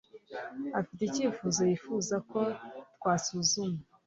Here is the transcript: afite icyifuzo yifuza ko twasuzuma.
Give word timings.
afite 0.79 1.01
icyifuzo 1.05 1.61
yifuza 1.69 2.15
ko 2.31 2.41
twasuzuma. 2.95 3.77